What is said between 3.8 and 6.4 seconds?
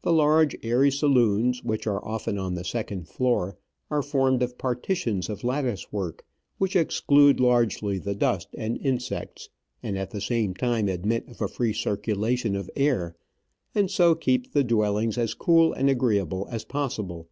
are formed of partitions of lattice work,